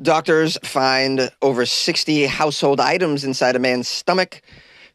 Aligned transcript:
Doctors 0.00 0.56
find 0.62 1.32
over 1.42 1.66
60 1.66 2.26
household 2.26 2.78
items 2.78 3.24
inside 3.24 3.56
a 3.56 3.58
man's 3.58 3.88
stomach. 3.88 4.42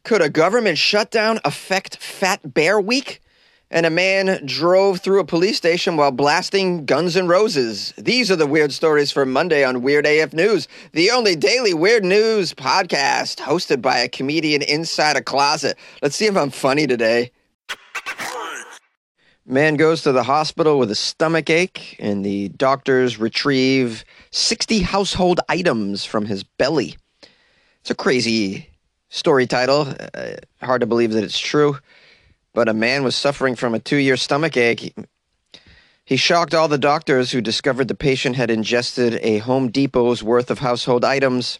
Could 0.03 0.21
a 0.21 0.29
government 0.29 0.77
shutdown 0.77 1.39
affect 1.43 1.97
Fat 1.97 2.53
Bear 2.53 2.79
Week? 2.79 3.19
And 3.69 3.85
a 3.85 3.89
man 3.89 4.45
drove 4.45 5.01
through 5.01 5.19
a 5.19 5.25
police 5.25 5.57
station 5.57 5.97
while 5.97 6.11
blasting 6.11 6.85
Guns 6.85 7.17
N' 7.17 7.27
Roses. 7.27 7.91
These 7.97 8.31
are 8.31 8.35
the 8.37 8.47
weird 8.47 8.71
stories 8.71 9.11
for 9.11 9.25
Monday 9.25 9.65
on 9.65 9.81
Weird 9.81 10.05
AF 10.05 10.31
News, 10.31 10.67
the 10.93 11.11
only 11.11 11.35
daily 11.35 11.73
weird 11.73 12.05
news 12.05 12.53
podcast 12.53 13.39
hosted 13.39 13.81
by 13.81 13.97
a 13.97 14.07
comedian 14.07 14.61
inside 14.61 15.17
a 15.17 15.21
closet. 15.21 15.77
Let's 16.01 16.15
see 16.15 16.27
if 16.27 16.37
I'm 16.37 16.51
funny 16.51 16.87
today. 16.87 17.31
Man 19.45 19.75
goes 19.75 20.03
to 20.03 20.13
the 20.13 20.23
hospital 20.23 20.79
with 20.79 20.89
a 20.89 20.95
stomach 20.95 21.49
ache, 21.49 21.97
and 21.99 22.25
the 22.25 22.47
doctors 22.47 23.19
retrieve 23.19 24.05
60 24.31 24.79
household 24.79 25.41
items 25.49 26.05
from 26.05 26.25
his 26.25 26.43
belly. 26.43 26.95
It's 27.81 27.91
a 27.91 27.95
crazy 27.95 28.69
story 29.09 29.45
title. 29.45 29.93
Uh, 30.13 30.35
hard 30.61 30.79
to 30.79 30.87
believe 30.87 31.11
that 31.11 31.25
it's 31.25 31.37
true. 31.37 31.77
But 32.53 32.69
a 32.69 32.73
man 32.73 33.03
was 33.03 33.17
suffering 33.17 33.55
from 33.55 33.73
a 33.73 33.79
two 33.79 33.97
year 33.97 34.15
stomach 34.15 34.55
ache. 34.55 34.79
He, 34.79 34.93
he 36.05 36.15
shocked 36.15 36.53
all 36.53 36.69
the 36.69 36.77
doctors 36.77 37.31
who 37.31 37.41
discovered 37.41 37.89
the 37.89 37.95
patient 37.95 38.37
had 38.37 38.49
ingested 38.49 39.19
a 39.21 39.39
Home 39.39 39.69
Depot's 39.69 40.23
worth 40.23 40.51
of 40.51 40.59
household 40.59 41.03
items, 41.03 41.59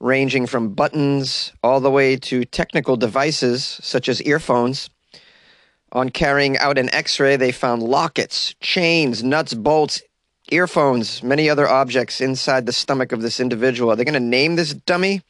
ranging 0.00 0.46
from 0.46 0.74
buttons 0.74 1.52
all 1.62 1.78
the 1.78 1.92
way 1.92 2.16
to 2.16 2.44
technical 2.44 2.96
devices 2.96 3.64
such 3.64 4.08
as 4.08 4.20
earphones. 4.22 4.90
On 5.92 6.10
carrying 6.10 6.58
out 6.58 6.76
an 6.76 6.92
x 6.94 7.18
ray, 7.18 7.36
they 7.36 7.52
found 7.52 7.82
lockets, 7.82 8.54
chains, 8.60 9.22
nuts, 9.22 9.54
bolts, 9.54 10.02
earphones, 10.50 11.22
many 11.22 11.48
other 11.48 11.68
objects 11.68 12.20
inside 12.20 12.66
the 12.66 12.72
stomach 12.72 13.12
of 13.12 13.22
this 13.22 13.40
individual. 13.40 13.90
Are 13.90 13.96
they 13.96 14.04
going 14.04 14.14
to 14.14 14.20
name 14.20 14.56
this 14.56 14.74
dummy? 14.74 15.22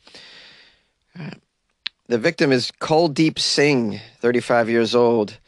Uh, 1.18 1.30
the 2.08 2.18
victim 2.18 2.52
is 2.52 2.72
Kuldeep 2.80 3.38
Singh, 3.38 4.00
35 4.20 4.68
years 4.68 4.94
old. 4.94 5.38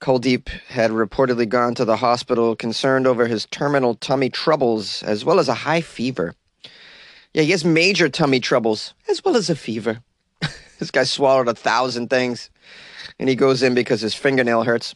Kuldeep 0.00 0.48
had 0.68 0.90
reportedly 0.90 1.48
gone 1.48 1.74
to 1.76 1.84
the 1.84 1.96
hospital 1.96 2.54
concerned 2.56 3.06
over 3.06 3.26
his 3.26 3.46
terminal 3.46 3.94
tummy 3.94 4.28
troubles 4.28 5.02
as 5.02 5.24
well 5.24 5.38
as 5.38 5.48
a 5.48 5.54
high 5.54 5.80
fever. 5.80 6.34
Yeah, 7.32 7.42
he 7.42 7.52
has 7.52 7.64
major 7.64 8.08
tummy 8.08 8.40
troubles 8.40 8.92
as 9.08 9.24
well 9.24 9.36
as 9.36 9.48
a 9.48 9.56
fever. 9.56 10.00
this 10.78 10.90
guy 10.90 11.04
swallowed 11.04 11.48
a 11.48 11.54
thousand 11.54 12.10
things 12.10 12.50
and 13.18 13.28
he 13.28 13.34
goes 13.34 13.62
in 13.62 13.74
because 13.74 14.00
his 14.00 14.14
fingernail 14.14 14.64
hurts. 14.64 14.94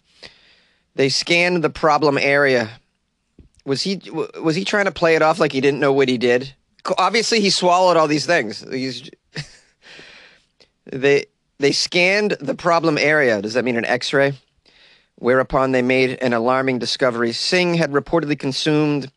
They 0.94 1.08
scanned 1.08 1.62
the 1.62 1.70
problem 1.70 2.18
area. 2.18 2.70
Was 3.64 3.82
he 3.82 4.00
was 4.40 4.56
he 4.56 4.64
trying 4.64 4.86
to 4.86 4.90
play 4.90 5.14
it 5.14 5.22
off 5.22 5.38
like 5.38 5.52
he 5.52 5.60
didn't 5.60 5.80
know 5.80 5.92
what 5.92 6.08
he 6.08 6.18
did? 6.18 6.54
Obviously, 6.96 7.40
he 7.40 7.50
swallowed 7.50 7.96
all 7.96 8.08
these 8.08 8.26
things. 8.26 8.64
He's 8.70 9.10
they 10.84 11.26
they 11.58 11.72
scanned 11.72 12.36
the 12.40 12.54
problem 12.54 12.98
area. 12.98 13.42
Does 13.42 13.54
that 13.54 13.64
mean 13.64 13.76
an 13.76 13.84
X-ray? 13.84 14.32
Whereupon 15.16 15.72
they 15.72 15.82
made 15.82 16.18
an 16.22 16.32
alarming 16.32 16.78
discovery. 16.78 17.32
Singh 17.32 17.74
had 17.74 17.90
reportedly 17.90 18.38
consumed 18.38 19.10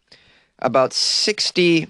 about 0.60 0.94
60 0.94 1.88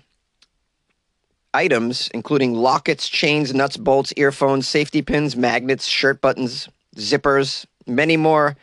items, 1.53 2.09
including 2.14 2.53
lockets, 2.53 3.09
chains, 3.09 3.53
nuts, 3.53 3.78
bolts, 3.78 4.14
earphones, 4.18 4.68
safety 4.68 5.02
pins, 5.02 5.36
magnets, 5.36 5.86
shirt 5.86 6.22
buttons, 6.22 6.70
zippers, 6.95 7.66
many 7.88 8.17
more 8.17 8.56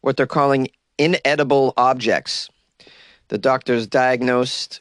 what 0.00 0.16
they're 0.16 0.26
calling 0.26 0.68
inedible 0.98 1.72
objects. 1.76 2.48
The 3.28 3.38
doctors 3.38 3.86
diagnosed 3.86 4.80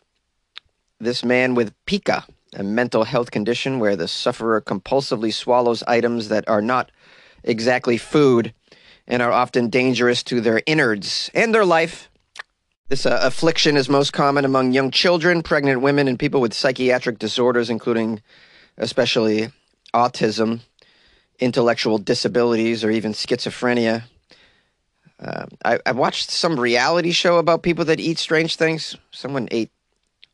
this 0.99 1.23
man 1.23 1.55
with 1.55 1.73
pica, 1.85 2.25
a 2.53 2.63
mental 2.63 3.03
health 3.03 3.31
condition 3.31 3.79
where 3.79 3.95
the 3.95 4.07
sufferer 4.07 4.61
compulsively 4.61 5.33
swallows 5.33 5.83
items 5.83 6.29
that 6.29 6.47
are 6.47 6.61
not 6.61 6.91
exactly 7.43 7.97
food 7.97 8.53
and 9.07 9.21
are 9.21 9.31
often 9.31 9.69
dangerous 9.69 10.23
to 10.23 10.41
their 10.41 10.61
innards 10.65 11.29
and 11.33 11.53
their 11.53 11.65
life. 11.65 12.09
This 12.87 13.05
uh, 13.05 13.19
affliction 13.23 13.77
is 13.77 13.89
most 13.89 14.13
common 14.13 14.45
among 14.45 14.71
young 14.71 14.91
children, 14.91 15.41
pregnant 15.41 15.81
women, 15.81 16.07
and 16.07 16.19
people 16.19 16.39
with 16.39 16.53
psychiatric 16.53 17.17
disorders, 17.17 17.69
including 17.69 18.21
especially 18.77 19.51
autism, 19.93 20.61
intellectual 21.39 21.97
disabilities, 21.97 22.83
or 22.83 22.91
even 22.91 23.13
schizophrenia. 23.13 24.03
Uh, 25.19 25.45
I, 25.63 25.79
I 25.85 25.91
watched 25.91 26.29
some 26.29 26.59
reality 26.59 27.11
show 27.11 27.37
about 27.37 27.63
people 27.63 27.85
that 27.85 27.99
eat 27.99 28.19
strange 28.19 28.55
things. 28.55 28.95
Someone 29.11 29.47
ate 29.51 29.71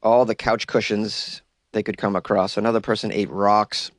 all 0.02 0.26
the 0.26 0.36
couch 0.36 0.68
cushions 0.68 1.42
they 1.72 1.84
could 1.84 1.98
come 1.98 2.16
across. 2.16 2.58
Another 2.58 2.82
person 2.82 3.12
ate 3.12 3.30
rocks. 3.30 3.92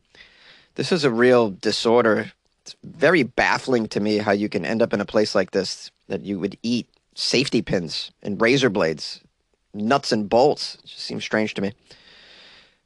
This 0.75 0.93
is 0.93 1.05
a 1.05 1.11
real 1.11 1.51
disorder. 1.51 2.33
It's 2.62 2.77
very 2.83 3.23
baffling 3.23 3.89
to 3.89 4.01
me 4.01 4.19
how 4.19 4.33
you 4.33 4.49
can 4.49 4.65
end 4.65 4.83
up 4.83 4.93
in 4.93 5.01
a 5.01 5.05
place 5.05 5.35
like 5.35 5.51
this 5.51 5.91
that 6.09 6.23
you 6.23 6.39
would 6.39 6.57
eat 6.62 6.87
safety 7.15 7.62
pins 7.62 8.11
and 8.23 8.41
razor 8.41 8.71
blades, 8.71 9.21
nuts 9.75 10.12
and 10.12 10.29
bolts. 10.29 10.77
It 10.77 10.87
just 10.87 11.05
seems 11.05 11.25
strange 11.25 11.55
to 11.55 11.62
me. 11.62 11.73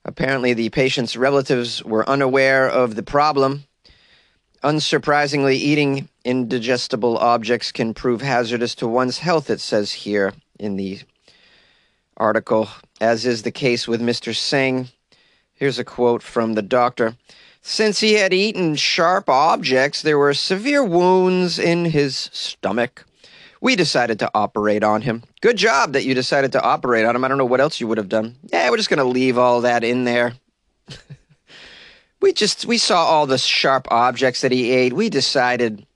Apparently, 0.05 0.55
the 0.55 0.71
patient's 0.71 1.17
relatives 1.17 1.83
were 1.85 2.09
unaware 2.09 2.69
of 2.69 2.95
the 2.95 3.03
problem. 3.03 3.65
Unsurprisingly, 4.63 5.55
eating 5.55 6.09
indigestible 6.25 7.19
objects 7.19 7.73
can 7.73 7.95
prove 7.95 8.23
hazardous 8.23 8.75
to 8.77 8.89
one's 8.89 9.19
health, 9.19 9.51
it 9.51 9.61
says 9.61 9.93
here 9.93 10.33
in 10.59 10.77
the 10.77 11.01
article, 12.17 12.69
as 13.01 13.27
is 13.27 13.43
the 13.43 13.51
case 13.51 13.87
with 13.87 14.01
Mr. 14.01 14.35
Singh. 14.35 14.89
Here's 15.53 15.79
a 15.79 15.85
quote 15.85 16.23
from 16.23 16.55
the 16.55 16.63
doctor. 16.63 17.17
Since 17.63 18.01
he 18.01 18.15
had 18.15 18.33
eaten 18.33 18.77
sharp 18.77 19.29
objects, 19.29 20.03
there 20.03 20.19
were 20.19 20.35
severe 20.35 20.85
wounds 20.85 21.59
in 21.59 21.87
his 21.87 22.31
stomach. 22.33 23.05
We 23.61 23.75
decided 23.75 24.19
to 24.21 24.31
operate 24.35 24.85
on 24.85 25.03
him. 25.03 25.25
Good 25.41 25.57
job 25.57 25.93
that 25.93 26.05
you 26.05 26.15
decided 26.15 26.53
to 26.53 26.63
operate 26.63 27.05
on 27.05 27.17
him. 27.17 27.25
I 27.25 27.29
don't 27.29 27.39
know 27.39 27.45
what 27.45 27.61
else 27.61 27.81
you 27.81 27.89
would 27.89 27.99
have 27.99 28.09
done. 28.09 28.37
Yeah, 28.53 28.71
we're 28.71 28.77
just 28.77 28.91
going 28.91 28.99
to 28.99 29.05
leave 29.05 29.39
all 29.39 29.63
that 29.63 29.83
in 29.83 30.05
there. 30.05 30.35
we 32.21 32.33
just 32.33 32.67
we 32.67 32.79
saw 32.79 33.05
all 33.05 33.27
the 33.27 33.39
sharp 33.39 33.87
objects 33.91 34.41
that 34.41 34.53
he 34.53 34.71
ate. 34.71 34.93
We 34.93 35.11
decided 35.11 35.87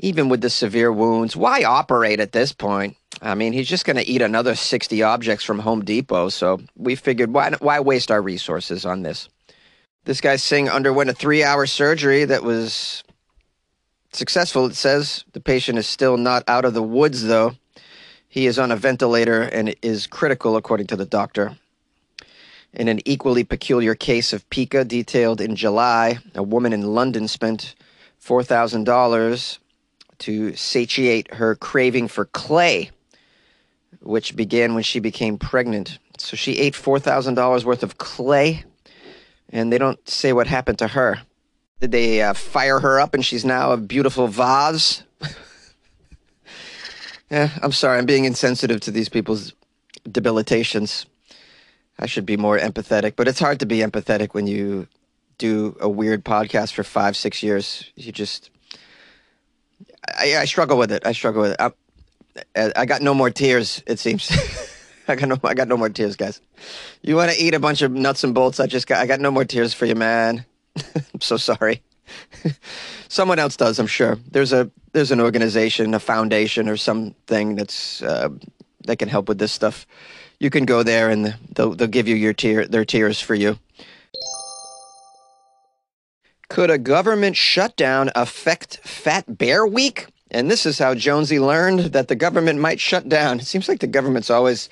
even 0.00 0.28
with 0.28 0.40
the 0.40 0.50
severe 0.50 0.90
wounds, 0.90 1.36
why 1.36 1.62
operate 1.62 2.20
at 2.20 2.32
this 2.32 2.52
point? 2.52 2.96
I 3.22 3.34
mean, 3.34 3.52
he's 3.52 3.68
just 3.68 3.84
going 3.84 3.96
to 3.96 4.08
eat 4.08 4.22
another 4.22 4.54
60 4.54 5.02
objects 5.02 5.44
from 5.44 5.58
Home 5.58 5.84
Depot. 5.84 6.30
So 6.30 6.60
we 6.74 6.94
figured, 6.94 7.32
why, 7.32 7.52
why 7.58 7.80
waste 7.80 8.10
our 8.10 8.22
resources 8.22 8.86
on 8.86 9.02
this? 9.02 9.28
This 10.06 10.22
guy 10.22 10.36
Singh 10.36 10.70
underwent 10.70 11.10
a 11.10 11.12
three 11.12 11.44
hour 11.44 11.66
surgery 11.66 12.24
that 12.24 12.42
was 12.42 13.04
successful, 14.12 14.66
it 14.66 14.74
says. 14.74 15.24
The 15.32 15.40
patient 15.40 15.78
is 15.78 15.86
still 15.86 16.16
not 16.16 16.44
out 16.48 16.64
of 16.64 16.72
the 16.72 16.82
woods, 16.82 17.24
though. 17.24 17.52
He 18.26 18.46
is 18.46 18.58
on 18.58 18.72
a 18.72 18.76
ventilator 18.76 19.42
and 19.42 19.74
is 19.82 20.06
critical, 20.06 20.56
according 20.56 20.86
to 20.88 20.96
the 20.96 21.04
doctor. 21.04 21.58
In 22.72 22.88
an 22.88 23.00
equally 23.04 23.44
peculiar 23.44 23.94
case 23.94 24.32
of 24.32 24.48
pica 24.50 24.84
detailed 24.84 25.40
in 25.40 25.56
July, 25.56 26.18
a 26.34 26.42
woman 26.42 26.72
in 26.72 26.94
London 26.94 27.26
spent 27.26 27.74
$4,000 28.22 29.58
to 30.18 30.54
satiate 30.54 31.34
her 31.34 31.56
craving 31.56 32.08
for 32.08 32.26
clay 32.26 32.90
which 34.00 34.36
began 34.36 34.74
when 34.74 34.82
she 34.82 34.98
became 35.00 35.38
pregnant. 35.38 35.98
So 36.18 36.36
she 36.36 36.58
ate 36.58 36.74
$4,000 36.74 37.64
worth 37.64 37.82
of 37.82 37.98
clay, 37.98 38.64
and 39.50 39.72
they 39.72 39.78
don't 39.78 40.06
say 40.08 40.32
what 40.32 40.46
happened 40.46 40.78
to 40.78 40.88
her. 40.88 41.20
Did 41.80 41.92
they 41.92 42.22
uh, 42.22 42.34
fire 42.34 42.80
her 42.80 43.00
up 43.00 43.14
and 43.14 43.24
she's 43.24 43.44
now 43.44 43.72
a 43.72 43.78
beautiful 43.78 44.26
vase? 44.26 45.02
yeah, 47.30 47.50
I'm 47.62 47.72
sorry, 47.72 47.98
I'm 47.98 48.06
being 48.06 48.26
insensitive 48.26 48.80
to 48.80 48.90
these 48.90 49.08
people's 49.08 49.54
debilitations. 50.10 51.06
I 52.00 52.06
should 52.06 52.24
be 52.24 52.38
more 52.38 52.58
empathetic, 52.58 53.12
but 53.14 53.28
it's 53.28 53.38
hard 53.38 53.60
to 53.60 53.66
be 53.66 53.78
empathetic 53.78 54.32
when 54.32 54.46
you 54.46 54.88
do 55.36 55.76
a 55.80 55.88
weird 55.88 56.24
podcast 56.24 56.72
for 56.72 56.82
five, 56.82 57.14
six 57.14 57.42
years. 57.42 57.90
You 57.94 58.10
just, 58.10 58.50
I, 60.18 60.38
I 60.38 60.44
struggle 60.46 60.78
with 60.78 60.90
it. 60.92 61.06
I 61.06 61.12
struggle 61.12 61.42
with 61.42 61.52
it. 61.52 61.60
I'm, 61.60 61.74
I 62.56 62.86
got 62.86 63.02
no 63.02 63.12
more 63.12 63.30
tears. 63.30 63.82
It 63.86 63.98
seems. 63.98 64.30
I 65.08 65.16
got 65.16 65.28
no. 65.28 65.36
I 65.44 65.54
got 65.54 65.68
no 65.68 65.76
more 65.76 65.88
tears, 65.88 66.16
guys. 66.16 66.40
You 67.02 67.16
want 67.16 67.32
to 67.32 67.42
eat 67.42 67.54
a 67.54 67.58
bunch 67.58 67.82
of 67.82 67.92
nuts 67.92 68.24
and 68.24 68.34
bolts? 68.34 68.60
I 68.60 68.66
just 68.66 68.86
got. 68.86 69.00
I 69.00 69.06
got 69.06 69.20
no 69.20 69.30
more 69.30 69.44
tears 69.44 69.74
for 69.74 69.84
you, 69.84 69.94
man. 69.94 70.44
I'm 70.94 71.20
so 71.20 71.36
sorry. 71.36 71.82
Someone 73.08 73.38
else 73.38 73.56
does, 73.56 73.78
I'm 73.78 73.86
sure. 73.86 74.18
There's 74.30 74.52
a 74.52 74.70
there's 74.92 75.10
an 75.10 75.20
organization, 75.20 75.94
a 75.94 76.00
foundation, 76.00 76.68
or 76.68 76.76
something 76.76 77.56
that's 77.56 78.02
uh, 78.02 78.28
that 78.86 78.96
can 78.96 79.08
help 79.08 79.28
with 79.28 79.38
this 79.38 79.52
stuff. 79.52 79.86
You 80.40 80.50
can 80.50 80.64
go 80.64 80.82
there, 80.82 81.10
and 81.10 81.36
they'll 81.54 81.74
they'll 81.74 81.86
give 81.86 82.08
you 82.08 82.16
your 82.16 82.32
tear 82.32 82.66
their 82.66 82.84
tears 82.84 83.20
for 83.20 83.34
you. 83.34 83.58
Could 86.48 86.70
a 86.70 86.78
government 86.78 87.36
shutdown 87.36 88.10
affect 88.16 88.78
Fat 88.78 89.38
Bear 89.38 89.64
Week? 89.64 90.08
And 90.32 90.50
this 90.50 90.66
is 90.66 90.78
how 90.78 90.94
Jonesy 90.94 91.38
learned 91.38 91.92
that 91.92 92.08
the 92.08 92.16
government 92.16 92.58
might 92.58 92.80
shut 92.80 93.08
down. 93.08 93.38
It 93.38 93.46
seems 93.46 93.68
like 93.68 93.80
the 93.80 93.86
government's 93.86 94.30
always 94.30 94.68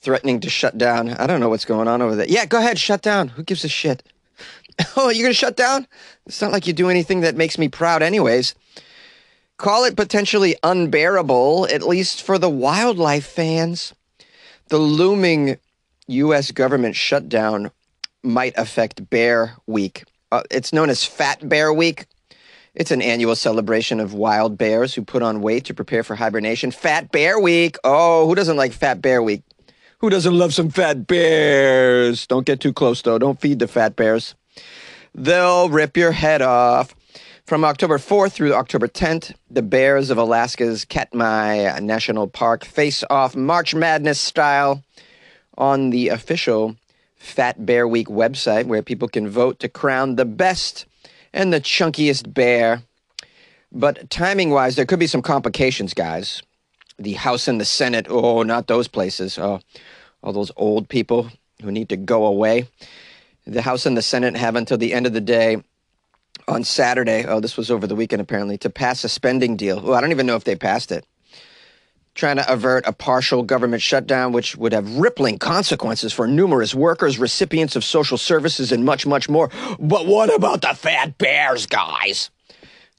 threatening 0.00 0.40
to 0.40 0.50
shut 0.50 0.78
down. 0.78 1.10
I 1.10 1.26
don't 1.26 1.40
know 1.40 1.48
what's 1.48 1.64
going 1.64 1.88
on 1.88 2.00
over 2.00 2.14
there. 2.14 2.28
Yeah, 2.28 2.46
go 2.46 2.58
ahead, 2.58 2.78
shut 2.78 3.02
down. 3.02 3.28
Who 3.28 3.42
gives 3.42 3.64
a 3.64 3.68
shit? 3.68 4.02
oh, 4.96 5.10
you're 5.10 5.24
going 5.24 5.32
to 5.32 5.34
shut 5.34 5.56
down? 5.56 5.86
It's 6.26 6.40
not 6.40 6.52
like 6.52 6.66
you 6.66 6.72
do 6.72 6.88
anything 6.88 7.20
that 7.20 7.36
makes 7.36 7.58
me 7.58 7.68
proud, 7.68 8.02
anyways. 8.02 8.54
Call 9.56 9.84
it 9.84 9.96
potentially 9.96 10.56
unbearable, 10.62 11.66
at 11.72 11.82
least 11.82 12.22
for 12.22 12.38
the 12.38 12.50
wildlife 12.50 13.26
fans. 13.26 13.92
The 14.68 14.78
looming 14.78 15.56
U.S. 16.08 16.50
government 16.50 16.94
shutdown 16.94 17.70
might 18.22 18.52
affect 18.58 19.08
Bear 19.08 19.56
Week. 19.66 20.04
Uh, 20.30 20.42
it's 20.50 20.74
known 20.74 20.90
as 20.90 21.04
Fat 21.04 21.48
Bear 21.48 21.72
Week. 21.72 22.04
It's 22.74 22.90
an 22.90 23.00
annual 23.00 23.34
celebration 23.34 23.98
of 23.98 24.12
wild 24.12 24.58
bears 24.58 24.94
who 24.94 25.02
put 25.02 25.22
on 25.22 25.40
weight 25.40 25.64
to 25.66 25.74
prepare 25.74 26.04
for 26.04 26.14
hibernation. 26.16 26.70
Fat 26.70 27.10
Bear 27.10 27.40
Week. 27.40 27.76
Oh, 27.82 28.26
who 28.26 28.34
doesn't 28.34 28.58
like 28.58 28.72
Fat 28.72 29.00
Bear 29.00 29.22
Week? 29.22 29.42
Who 30.00 30.10
doesn't 30.10 30.36
love 30.36 30.52
some 30.52 30.68
fat 30.68 31.06
bears? 31.06 32.26
Don't 32.26 32.46
get 32.46 32.60
too 32.60 32.72
close, 32.74 33.00
though. 33.02 33.18
Don't 33.18 33.40
feed 33.40 33.58
the 33.58 33.66
fat 33.66 33.96
bears. 33.96 34.34
They'll 35.14 35.70
rip 35.70 35.96
your 35.96 36.12
head 36.12 36.42
off. 36.42 36.94
From 37.48 37.64
October 37.64 37.96
4th 37.96 38.32
through 38.32 38.52
October 38.52 38.88
10th, 38.88 39.34
the 39.50 39.62
Bears 39.62 40.10
of 40.10 40.18
Alaska's 40.18 40.84
Katmai 40.84 41.78
National 41.80 42.28
Park 42.28 42.62
face 42.62 43.02
off 43.08 43.34
March 43.34 43.74
Madness 43.74 44.20
style 44.20 44.84
on 45.56 45.88
the 45.88 46.08
official 46.08 46.76
Fat 47.16 47.64
Bear 47.64 47.88
Week 47.88 48.08
website, 48.08 48.66
where 48.66 48.82
people 48.82 49.08
can 49.08 49.30
vote 49.30 49.60
to 49.60 49.68
crown 49.70 50.16
the 50.16 50.26
best 50.26 50.84
and 51.32 51.50
the 51.50 51.58
chunkiest 51.58 52.34
bear. 52.34 52.82
But 53.72 54.10
timing 54.10 54.50
wise, 54.50 54.76
there 54.76 54.84
could 54.84 54.98
be 54.98 55.06
some 55.06 55.22
complications, 55.22 55.94
guys. 55.94 56.42
The 56.98 57.14
House 57.14 57.48
and 57.48 57.58
the 57.58 57.64
Senate, 57.64 58.08
oh, 58.10 58.42
not 58.42 58.66
those 58.66 58.88
places. 58.88 59.38
Oh, 59.38 59.60
all 60.22 60.34
those 60.34 60.52
old 60.58 60.90
people 60.90 61.30
who 61.62 61.72
need 61.72 61.88
to 61.88 61.96
go 61.96 62.26
away. 62.26 62.68
The 63.46 63.62
House 63.62 63.86
and 63.86 63.96
the 63.96 64.02
Senate 64.02 64.36
have 64.36 64.54
until 64.54 64.76
the 64.76 64.92
end 64.92 65.06
of 65.06 65.14
the 65.14 65.22
day 65.22 65.62
on 66.48 66.64
Saturday. 66.64 67.24
Oh, 67.26 67.40
this 67.40 67.56
was 67.56 67.70
over 67.70 67.86
the 67.86 67.94
weekend 67.94 68.22
apparently 68.22 68.58
to 68.58 68.70
pass 68.70 69.04
a 69.04 69.08
spending 69.08 69.56
deal. 69.56 69.80
Oh, 69.84 69.92
I 69.92 70.00
don't 70.00 70.10
even 70.10 70.26
know 70.26 70.36
if 70.36 70.44
they 70.44 70.56
passed 70.56 70.90
it. 70.90 71.06
Trying 72.14 72.36
to 72.36 72.52
avert 72.52 72.84
a 72.86 72.92
partial 72.92 73.44
government 73.44 73.80
shutdown, 73.80 74.32
which 74.32 74.56
would 74.56 74.72
have 74.72 74.96
rippling 74.96 75.38
consequences 75.38 76.12
for 76.12 76.26
numerous 76.26 76.74
workers, 76.74 77.18
recipients 77.18 77.76
of 77.76 77.84
social 77.84 78.18
services, 78.18 78.72
and 78.72 78.84
much, 78.84 79.06
much 79.06 79.28
more. 79.28 79.50
But 79.78 80.06
what 80.06 80.34
about 80.34 80.62
the 80.62 80.74
fat 80.74 81.16
bears, 81.18 81.66
guys? 81.66 82.30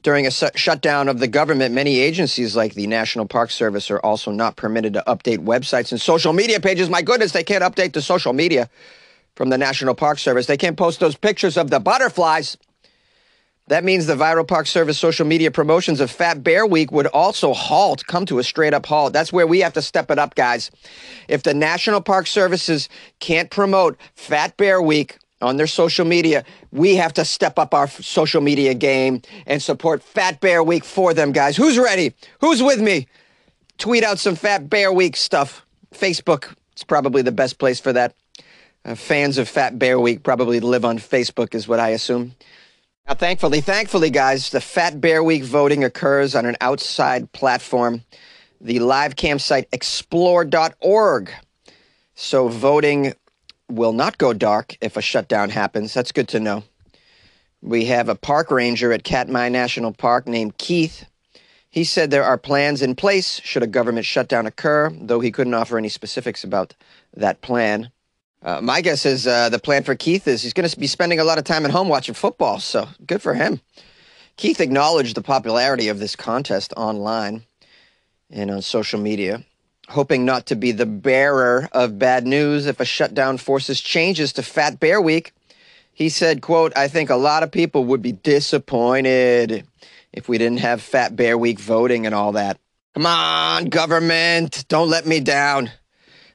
During 0.04 0.26
a 0.26 0.32
shutdown 0.32 1.10
of 1.10 1.20
the 1.20 1.28
government, 1.28 1.76
many 1.76 2.00
agencies 2.00 2.56
like 2.56 2.76
the 2.76 2.88
National 2.88 3.26
Park 3.26 3.52
Service 3.52 3.92
are 3.92 4.00
also 4.00 4.32
not 4.32 4.56
permitted 4.56 4.94
to 4.94 5.04
update 5.06 5.40
websites 5.40 5.92
and 5.92 6.00
social 6.00 6.32
media 6.32 6.62
pages. 6.62 6.90
My 6.90 7.02
goodness, 7.02 7.34
they 7.34 7.44
can't 7.44 7.64
update 7.64 7.92
the 7.92 8.02
social 8.02 8.32
media 8.32 8.70
from 9.36 9.50
the 9.50 9.58
National 9.58 9.96
Park 9.96 10.18
Service. 10.20 10.46
They 10.46 10.56
can't 10.56 10.78
post 10.78 11.02
those 11.02 11.18
pictures 11.18 11.58
of 11.58 11.70
the 11.70 11.82
butterflies. 11.82 12.56
That 13.70 13.84
means 13.84 14.08
the 14.08 14.16
Viral 14.16 14.48
Park 14.48 14.66
Service 14.66 14.98
social 14.98 15.28
media 15.28 15.52
promotions 15.52 16.02
of 16.02 16.10
Fat 16.10 16.44
Bear 16.44 16.66
Week 16.66 16.92
would 16.92 17.06
also 17.06 17.54
halt, 17.54 18.06
come 18.08 18.26
to 18.26 18.40
a 18.40 18.44
straight 18.44 18.74
up 18.74 18.88
halt. 18.88 19.14
That's 19.14 19.32
where 19.32 19.46
we 19.46 19.60
have 19.60 19.74
to 19.74 19.82
step 19.84 20.10
it 20.10 20.18
up, 20.18 20.34
guys. 20.34 20.72
If 21.28 21.44
the 21.44 21.54
National 21.54 22.02
Park 22.02 22.26
Services 22.26 22.90
can't 23.20 23.52
promote 23.52 23.96
Fat 24.16 24.58
Bear 24.58 24.82
Week, 24.82 25.20
on 25.42 25.56
their 25.56 25.68
social 25.68 26.06
media, 26.06 26.44
we 26.72 26.96
have 26.98 27.14
to 27.14 27.24
step 27.24 27.58
up 27.58 27.74
our 27.74 27.88
social 27.88 28.42
media 28.42 28.74
game 28.74 29.22
and 29.46 29.62
support 29.62 30.04
Fat 30.04 30.42
Bear 30.42 30.62
Week 30.62 30.84
for 30.84 31.14
them, 31.14 31.32
guys. 31.32 31.56
Who's 31.56 31.78
ready? 31.78 32.14
Who's 32.42 32.62
with 32.62 32.82
me? 32.82 33.08
Tweet 33.78 34.04
out 34.04 34.20
some 34.20 34.36
Fat 34.36 34.70
Bear 34.70 34.92
Week 34.92 35.16
stuff. 35.16 35.66
Facebook 35.94 36.54
is 36.76 36.84
probably 36.84 37.22
the 37.22 37.32
best 37.32 37.58
place 37.58 37.80
for 37.80 37.94
that. 37.94 38.16
Uh, 38.84 38.96
fans 38.96 39.38
of 39.38 39.48
Fat 39.48 39.80
Bear 39.80 39.98
Week 39.98 40.24
probably 40.24 40.60
live 40.60 40.84
on 40.84 40.98
Facebook, 40.98 41.56
is 41.56 41.68
what 41.68 41.80
I 41.80 41.90
assume. 41.90 42.34
Now, 43.10 43.16
thankfully, 43.16 43.62
thankfully, 43.62 44.12
guys, 44.12 44.52
the 44.52 44.62
Fat 44.62 45.02
Bear 45.02 45.24
Week 45.24 45.44
voting 45.44 45.84
occurs 45.84 46.36
on 46.36 46.46
an 46.46 46.56
outside 46.62 47.32
platform, 47.32 48.04
the 48.62 48.78
live 48.78 49.16
campsite 49.16 49.68
explore.org. 49.72 51.32
So 52.14 52.48
voting 52.50 53.16
will 53.68 53.94
not 53.94 54.20
go 54.20 54.32
dark 54.34 54.78
if 54.80 54.96
a 54.96 55.02
shutdown 55.02 55.50
happens. 55.50 55.92
That's 55.92 56.12
good 56.12 56.28
to 56.28 56.40
know. 56.40 56.64
We 57.64 57.86
have 57.86 58.10
a 58.10 58.16
park 58.16 58.52
ranger 58.52 58.94
at 58.94 59.04
Katmai 59.04 59.50
National 59.50 59.92
Park 59.92 60.28
named 60.28 60.60
Keith. 60.60 61.06
He 61.68 61.86
said 61.86 62.12
there 62.12 62.24
are 62.24 62.38
plans 62.38 62.84
in 62.84 62.94
place 62.94 63.42
should 63.44 63.64
a 63.64 63.68
government 63.68 64.06
shutdown 64.06 64.46
occur, 64.46 64.92
though 64.94 65.20
he 65.20 65.32
couldn't 65.32 65.56
offer 65.56 65.80
any 65.80 65.90
specifics 65.90 66.44
about 66.44 66.76
that 67.16 67.42
plan. 67.42 67.90
Uh, 68.42 68.62
my 68.62 68.82
guess 68.82 69.06
is 69.06 69.28
uh, 69.28 69.50
the 69.50 69.60
plan 69.60 69.84
for 69.84 69.96
Keith 69.96 70.28
is 70.28 70.42
he's 70.42 70.54
going 70.54 70.68
to 70.68 70.80
be 70.80 70.88
spending 70.88 71.20
a 71.20 71.24
lot 71.24 71.38
of 71.38 71.44
time 71.44 71.66
at 71.66 71.72
home 71.72 71.90
watching 71.90 72.16
football, 72.16 72.60
so 72.60 72.88
good 73.06 73.22
for 73.22 73.34
him. 73.34 73.60
Keith 74.38 74.62
acknowledged 74.62 75.16
the 75.16 75.22
popularity 75.22 75.90
of 75.90 76.00
this 76.00 76.16
contest 76.16 76.74
online 76.78 77.44
and 78.30 78.50
on 78.50 78.62
social 78.62 79.00
media 79.00 79.44
hoping 79.90 80.24
not 80.24 80.46
to 80.46 80.56
be 80.56 80.72
the 80.72 80.86
bearer 80.86 81.68
of 81.72 82.00
bad 82.00 82.26
news 82.26 82.68
if 82.68 82.80
a 82.80 82.86
shutdown 82.86 83.38
forces 83.38 83.82
changes 83.82 84.32
to 84.34 84.44
Fat 84.44 84.80
Bear 84.80 85.02
Week. 85.02 85.34
He 85.92 86.10
said, 86.10 86.42
quote, 86.42 86.72
I 86.78 86.88
think 86.88 87.10
a 87.10 87.16
lot 87.16 87.44
of 87.44 87.52
people 87.52 87.86
would 87.86 88.02
be 88.02 88.14
disappointed 88.14 89.66
if 90.14 90.30
we 90.30 90.38
didn't 90.38 90.60
have 90.60 90.82
Fat 90.82 91.16
Bear 91.16 91.38
Week 91.38 91.60
voting 91.60 92.06
and 92.06 92.16
all 92.16 92.34
that. 92.34 92.60
Come 92.94 93.06
on, 93.06 93.66
government, 93.66 94.66
don't 94.68 94.90
let 94.90 95.06
me 95.06 95.20
down. 95.20 95.72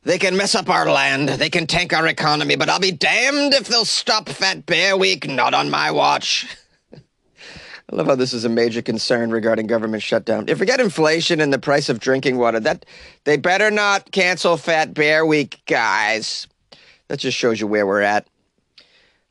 They 0.05 0.19
can 0.19 0.37
mess 0.37 0.55
up 0.55 0.69
our 0.69 0.91
land, 0.91 1.31
they 1.31 1.49
can 1.49 1.67
tank 1.67 1.95
our 1.95 2.07
economy, 2.07 2.57
but 2.57 2.69
I'll 2.69 2.79
be 2.79 2.93
damned 2.93 3.55
if 3.55 3.69
they'll 3.69 3.87
stop 3.87 4.29
Fat 4.29 4.67
Bear 4.67 4.99
Week, 4.99 5.27
not 5.27 5.55
on 5.55 5.71
my 5.71 5.91
watch. 5.91 6.47
I 6.93 7.97
love 7.97 8.07
how 8.07 8.15
this 8.15 8.35
is 8.35 8.45
a 8.45 8.51
major 8.51 8.83
concern 8.83 9.31
regarding 9.31 9.67
government 9.67 10.03
shutdown. 10.03 10.45
If 10.49 10.61
we 10.61 10.67
get 10.67 10.79
inflation 10.79 11.41
and 11.41 11.53
the 11.53 11.59
price 11.59 11.89
of 11.89 12.01
drinking 12.01 12.37
water, 12.37 12.61
that 12.61 12.85
they 13.25 13.39
better 13.39 13.71
not 13.71 14.13
cancel 14.13 14.59
Fat 14.59 14.93
Bear 14.93 15.25
Week, 15.25 15.63
guys. 15.67 16.49
That 17.09 17.19
just 17.19 17.39
shows 17.39 17.59
you 17.59 17.67
where 17.67 17.87
we're 17.87 18.03
at. 18.03 18.27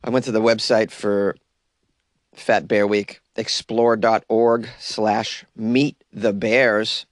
I 0.02 0.10
went 0.10 0.24
to 0.24 0.32
the 0.32 0.40
website 0.40 0.90
for 0.90 1.36
Fat 2.34 2.66
Bear 2.66 2.88
Week, 2.88 3.20
explore.org 3.36 4.68
slash 4.80 5.44
meet 5.54 6.02
the 6.12 6.32
bears. 6.32 7.06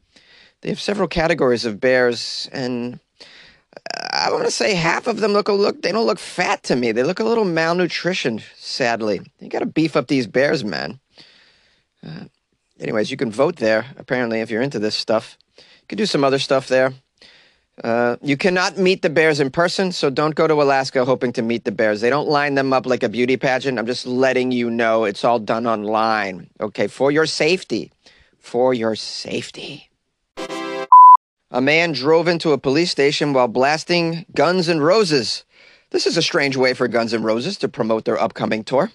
They 0.62 0.68
have 0.68 0.80
several 0.80 1.06
categories 1.08 1.64
of 1.64 1.80
bears, 1.80 2.48
and 2.52 3.00
I 4.22 4.30
want 4.30 4.44
to 4.44 4.52
say 4.52 4.74
half 4.74 5.08
of 5.08 5.18
them 5.18 5.32
look 5.32 5.48
a 5.48 5.52
look. 5.52 5.82
They 5.82 5.90
don't 5.90 6.06
look 6.06 6.20
fat 6.20 6.62
to 6.64 6.76
me. 6.76 6.92
They 6.92 7.02
look 7.02 7.18
a 7.18 7.24
little 7.24 7.44
malnutrition. 7.44 8.40
Sadly, 8.56 9.20
you 9.40 9.48
got 9.48 9.60
to 9.60 9.66
beef 9.66 9.96
up 9.96 10.06
these 10.06 10.28
bears, 10.28 10.64
man. 10.64 11.00
Uh, 12.06 12.24
anyways, 12.78 13.10
you 13.10 13.16
can 13.16 13.32
vote 13.32 13.56
there, 13.56 13.86
apparently, 13.96 14.40
if 14.40 14.48
you're 14.48 14.62
into 14.62 14.78
this 14.78 14.94
stuff. 14.94 15.36
You 15.58 15.86
can 15.88 15.98
do 15.98 16.06
some 16.06 16.22
other 16.22 16.38
stuff 16.38 16.68
there. 16.68 16.92
Uh, 17.82 18.16
you 18.22 18.36
cannot 18.36 18.78
meet 18.78 19.02
the 19.02 19.10
bears 19.10 19.40
in 19.40 19.50
person, 19.50 19.90
so 19.90 20.08
don't 20.08 20.36
go 20.36 20.46
to 20.46 20.62
Alaska 20.62 21.04
hoping 21.04 21.32
to 21.32 21.42
meet 21.42 21.64
the 21.64 21.72
bears. 21.72 22.00
They 22.00 22.10
don't 22.10 22.28
line 22.28 22.54
them 22.54 22.72
up 22.72 22.86
like 22.86 23.02
a 23.02 23.08
beauty 23.08 23.36
pageant. 23.36 23.78
I'm 23.78 23.86
just 23.86 24.06
letting 24.06 24.52
you 24.52 24.70
know 24.70 25.04
it's 25.04 25.24
all 25.24 25.40
done 25.40 25.66
online. 25.66 26.48
Okay, 26.60 26.86
for 26.86 27.10
your 27.10 27.26
safety. 27.26 27.90
For 28.38 28.72
your 28.72 28.94
safety. 28.94 29.88
A 31.54 31.60
man 31.60 31.92
drove 31.92 32.28
into 32.28 32.52
a 32.52 32.58
police 32.58 32.90
station 32.90 33.34
while 33.34 33.46
blasting 33.46 34.24
Guns 34.34 34.70
N' 34.70 34.80
Roses. 34.80 35.44
This 35.90 36.06
is 36.06 36.16
a 36.16 36.22
strange 36.22 36.56
way 36.56 36.72
for 36.72 36.88
Guns 36.88 37.12
N' 37.12 37.24
Roses 37.24 37.58
to 37.58 37.68
promote 37.68 38.06
their 38.06 38.18
upcoming 38.18 38.64
tour. 38.64 38.90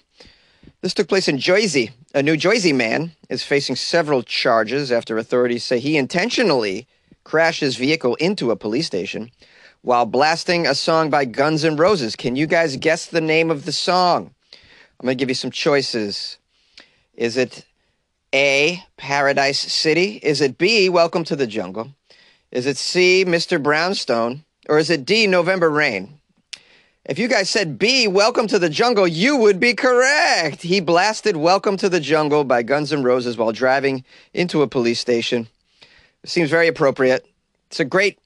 This 0.80 0.92
took 0.92 1.06
place 1.06 1.28
in 1.28 1.38
Jersey. 1.38 1.92
A 2.16 2.22
New 2.22 2.36
Jersey 2.36 2.72
man 2.72 3.12
is 3.28 3.44
facing 3.44 3.76
several 3.76 4.24
charges 4.24 4.90
after 4.90 5.16
authorities 5.16 5.62
say 5.62 5.78
he 5.78 5.96
intentionally 5.96 6.88
crashed 7.22 7.60
his 7.60 7.76
vehicle 7.76 8.16
into 8.16 8.50
a 8.50 8.56
police 8.56 8.88
station 8.88 9.30
while 9.82 10.04
blasting 10.04 10.66
a 10.66 10.74
song 10.74 11.10
by 11.10 11.26
Guns 11.26 11.64
N' 11.64 11.76
Roses. 11.76 12.16
Can 12.16 12.34
you 12.34 12.48
guys 12.48 12.76
guess 12.76 13.06
the 13.06 13.20
name 13.20 13.52
of 13.52 13.66
the 13.66 13.72
song? 13.72 14.34
I'm 14.98 15.06
going 15.06 15.16
to 15.16 15.22
give 15.22 15.28
you 15.28 15.36
some 15.36 15.52
choices. 15.52 16.38
Is 17.14 17.36
it 17.36 17.66
A, 18.34 18.82
Paradise 18.96 19.60
City? 19.60 20.18
Is 20.24 20.40
it 20.40 20.58
B, 20.58 20.88
Welcome 20.88 21.22
to 21.22 21.36
the 21.36 21.46
Jungle? 21.46 21.94
Is 22.50 22.64
it 22.64 22.78
C, 22.78 23.26
Mr. 23.26 23.62
Brownstone? 23.62 24.42
Or 24.70 24.78
is 24.78 24.88
it 24.88 25.04
D, 25.04 25.26
November 25.26 25.68
Rain? 25.68 26.18
If 27.04 27.18
you 27.18 27.28
guys 27.28 27.50
said 27.50 27.78
B, 27.78 28.08
Welcome 28.08 28.46
to 28.46 28.58
the 28.58 28.70
Jungle, 28.70 29.06
you 29.06 29.36
would 29.36 29.60
be 29.60 29.74
correct. 29.74 30.62
He 30.62 30.80
blasted 30.80 31.36
Welcome 31.36 31.76
to 31.76 31.90
the 31.90 32.00
Jungle 32.00 32.44
by 32.44 32.62
Guns 32.62 32.90
N' 32.90 33.02
Roses 33.02 33.36
while 33.36 33.52
driving 33.52 34.02
into 34.32 34.62
a 34.62 34.66
police 34.66 34.98
station. 34.98 35.48
It 36.24 36.30
seems 36.30 36.48
very 36.48 36.68
appropriate. 36.68 37.26
It's 37.66 37.80
a 37.80 37.84
great 37.84 38.18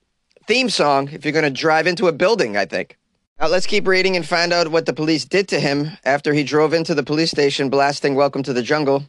theme 0.46 0.70
song 0.70 1.08
if 1.12 1.24
you're 1.24 1.32
going 1.32 1.42
to 1.42 1.50
drive 1.50 1.88
into 1.88 2.06
a 2.06 2.12
building, 2.12 2.56
I 2.56 2.64
think. 2.64 2.96
Now 3.40 3.48
let's 3.48 3.66
keep 3.66 3.88
reading 3.88 4.14
and 4.14 4.24
find 4.24 4.52
out 4.52 4.68
what 4.68 4.86
the 4.86 4.92
police 4.92 5.24
did 5.24 5.48
to 5.48 5.58
him 5.58 5.98
after 6.04 6.32
he 6.32 6.44
drove 6.44 6.72
into 6.72 6.94
the 6.94 7.02
police 7.02 7.32
station 7.32 7.70
blasting 7.70 8.14
Welcome 8.14 8.44
to 8.44 8.52
the 8.52 8.62
Jungle. 8.62 9.02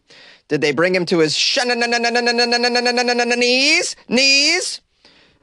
Did 0.47 0.61
they 0.61 0.71
bring 0.71 0.95
him 0.95 1.05
to 1.05 1.19
his 1.19 1.35
knees? 3.37 3.95
Knees? 4.09 4.81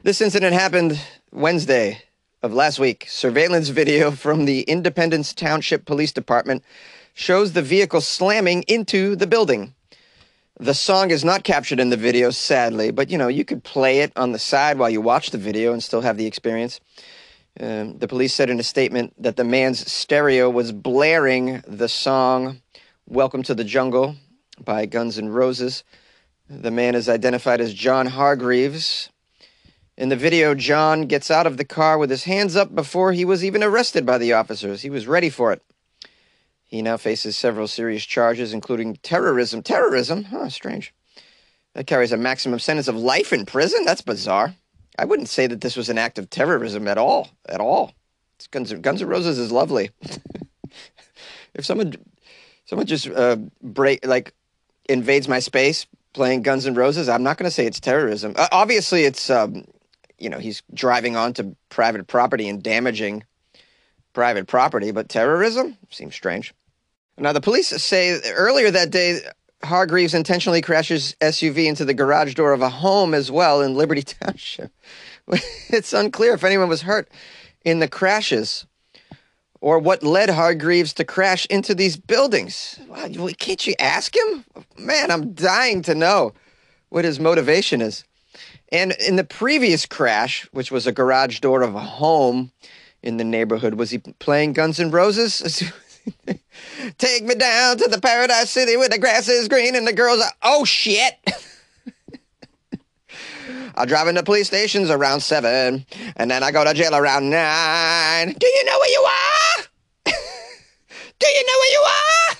This 0.03 0.19
incident 0.19 0.55
happened 0.55 0.99
Wednesday, 1.31 2.01
of 2.41 2.55
last 2.55 2.79
week, 2.79 3.05
surveillance 3.07 3.69
video 3.69 4.09
from 4.09 4.45
the 4.45 4.61
Independence 4.61 5.31
Township 5.31 5.85
Police 5.85 6.11
Department 6.11 6.63
shows 7.13 7.53
the 7.53 7.61
vehicle 7.61 8.01
slamming 8.01 8.63
into 8.63 9.15
the 9.15 9.27
building. 9.27 9.75
The 10.59 10.73
song 10.73 11.11
is 11.11 11.23
not 11.23 11.43
captured 11.43 11.79
in 11.79 11.91
the 11.91 11.97
video, 11.97 12.31
sadly, 12.31 12.89
but 12.89 13.11
you 13.11 13.17
know, 13.19 13.27
you 13.27 13.45
could 13.45 13.63
play 13.63 13.99
it 13.99 14.11
on 14.15 14.31
the 14.31 14.39
side 14.39 14.79
while 14.79 14.89
you 14.89 15.01
watch 15.01 15.29
the 15.29 15.37
video 15.37 15.71
and 15.71 15.83
still 15.83 16.01
have 16.01 16.17
the 16.17 16.25
experience. 16.25 16.79
Um, 17.59 17.99
the 17.99 18.07
police 18.07 18.33
said 18.33 18.49
in 18.49 18.59
a 18.59 18.63
statement 18.63 19.13
that 19.21 19.35
the 19.35 19.43
man's 19.43 19.87
stereo 19.91 20.49
was 20.49 20.71
blaring 20.71 21.61
the 21.67 21.87
song 21.87 22.63
Welcome 23.07 23.43
to 23.43 23.53
the 23.53 23.63
Jungle 23.63 24.15
by 24.59 24.87
Guns 24.87 25.19
N' 25.19 25.29
Roses. 25.29 25.83
The 26.49 26.71
man 26.71 26.95
is 26.95 27.07
identified 27.07 27.61
as 27.61 27.71
John 27.75 28.07
Hargreaves. 28.07 29.10
In 29.97 30.09
the 30.09 30.15
video, 30.15 30.55
John 30.55 31.03
gets 31.03 31.29
out 31.29 31.45
of 31.45 31.57
the 31.57 31.65
car 31.65 31.97
with 31.97 32.09
his 32.09 32.23
hands 32.23 32.55
up 32.55 32.73
before 32.73 33.11
he 33.11 33.25
was 33.25 33.43
even 33.43 33.63
arrested 33.63 34.05
by 34.05 34.17
the 34.17 34.33
officers. 34.33 34.81
He 34.81 34.89
was 34.89 35.05
ready 35.05 35.29
for 35.29 35.51
it. 35.51 35.61
He 36.63 36.81
now 36.81 36.97
faces 36.97 37.35
several 37.35 37.67
serious 37.67 38.05
charges, 38.05 38.53
including 38.53 38.95
terrorism. 39.03 39.61
Terrorism? 39.61 40.23
Huh, 40.23 40.49
strange. 40.49 40.93
That 41.73 41.87
carries 41.87 42.13
a 42.13 42.17
maximum 42.17 42.59
sentence 42.59 42.87
of 42.87 42.95
life 42.95 43.33
in 43.33 43.45
prison? 43.45 43.83
That's 43.83 44.01
bizarre. 44.01 44.55
I 44.97 45.05
wouldn't 45.05 45.29
say 45.29 45.47
that 45.47 45.61
this 45.61 45.75
was 45.75 45.89
an 45.89 45.97
act 45.97 46.17
of 46.17 46.29
terrorism 46.29 46.87
at 46.87 46.97
all. 46.97 47.29
At 47.47 47.59
all. 47.59 47.93
It's 48.37 48.47
Guns, 48.47 48.73
Guns 48.73 49.01
N' 49.01 49.07
Roses 49.07 49.37
is 49.37 49.51
lovely. 49.51 49.91
if 51.53 51.65
someone 51.65 51.93
someone 52.65 52.87
just 52.87 53.07
uh, 53.07 53.37
break 53.61 54.05
like 54.05 54.33
invades 54.89 55.27
my 55.27 55.39
space 55.39 55.85
playing 56.13 56.41
Guns 56.41 56.65
N' 56.65 56.73
Roses, 56.73 57.07
I'm 57.07 57.23
not 57.23 57.37
going 57.37 57.47
to 57.47 57.51
say 57.53 57.65
it's 57.65 57.79
terrorism. 57.79 58.33
Uh, 58.35 58.47
obviously, 58.51 59.03
it's 59.03 59.29
um, 59.29 59.65
you 60.21 60.29
know 60.29 60.37
he's 60.37 60.61
driving 60.73 61.15
onto 61.15 61.55
private 61.69 62.07
property 62.07 62.47
and 62.47 62.61
damaging 62.61 63.23
private 64.13 64.47
property, 64.47 64.91
but 64.91 65.09
terrorism 65.09 65.77
seems 65.89 66.13
strange. 66.15 66.53
Now, 67.17 67.33
the 67.33 67.41
police 67.41 67.69
say 67.69 68.19
earlier 68.31 68.71
that 68.71 68.89
day, 68.91 69.19
Hargreaves 69.63 70.13
intentionally 70.13 70.61
crashes 70.61 71.15
SUV 71.21 71.65
into 71.65 71.85
the 71.85 71.93
garage 71.93 72.33
door 72.33 72.51
of 72.53 72.61
a 72.61 72.69
home 72.69 73.13
as 73.13 73.31
well 73.31 73.61
in 73.61 73.75
Liberty 73.75 74.01
Township. 74.21 74.71
it's 75.69 75.93
unclear 75.93 76.33
if 76.33 76.43
anyone 76.43 76.69
was 76.69 76.81
hurt 76.81 77.09
in 77.63 77.79
the 77.79 77.87
crashes 77.87 78.65
or 79.59 79.77
what 79.77 80.01
led 80.01 80.29
Hargreaves 80.29 80.93
to 80.93 81.03
crash 81.03 81.45
into 81.45 81.75
these 81.75 81.95
buildings. 81.95 82.79
Can't 83.37 83.67
you 83.67 83.75
ask 83.79 84.15
him? 84.15 84.43
Man, 84.77 85.11
I'm 85.11 85.33
dying 85.33 85.83
to 85.83 85.93
know 85.93 86.33
what 86.89 87.05
his 87.05 87.19
motivation 87.19 87.81
is. 87.81 88.03
And 88.71 88.93
in 88.93 89.17
the 89.17 89.23
previous 89.23 89.85
crash, 89.85 90.47
which 90.51 90.71
was 90.71 90.87
a 90.87 90.91
garage 90.91 91.39
door 91.39 91.61
of 91.61 91.75
a 91.75 91.81
home 91.81 92.51
in 93.03 93.17
the 93.17 93.23
neighborhood, 93.23 93.75
was 93.75 93.89
he 93.89 93.97
playing 93.97 94.53
Guns 94.53 94.79
N' 94.79 94.91
Roses? 94.91 95.63
Take 96.97 97.23
me 97.25 97.35
down 97.35 97.77
to 97.77 97.87
the 97.87 97.99
paradise 97.99 98.49
city 98.49 98.77
where 98.77 98.89
the 98.89 98.97
grass 98.97 99.27
is 99.27 99.47
green 99.47 99.75
and 99.75 99.85
the 99.85 99.93
girls 99.93 100.21
are, 100.21 100.31
oh 100.41 100.65
shit. 100.65 101.13
I 103.75 103.85
drive 103.85 104.07
into 104.07 104.23
police 104.23 104.47
stations 104.47 104.89
around 104.89 105.21
seven, 105.21 105.85
and 106.15 106.29
then 106.29 106.43
I 106.43 106.51
go 106.51 106.63
to 106.63 106.73
jail 106.73 106.95
around 106.95 107.29
nine. 107.29 108.33
Do 108.37 108.47
you 108.47 108.65
know 108.65 108.77
where 108.79 108.89
you 108.89 109.07
are? 109.07 109.63
Do 111.19 111.27
you 111.27 111.45
know 111.45 111.53
where 111.59 111.71
you 111.71 111.85
are? 111.87 112.35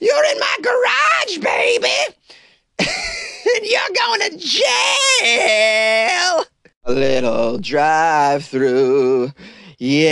You're 0.00 0.24
in 0.32 0.38
my 0.40 0.56
garage, 0.62 1.38
baby. 1.38 2.14
Going 4.04 4.20
to 4.20 4.36
jail. 4.36 4.64
A 6.84 6.92
little 6.92 7.58
drive 7.58 8.44
through 8.44 9.32
yeah. 9.78 10.10